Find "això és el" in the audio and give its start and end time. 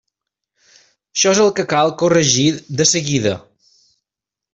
1.17-1.51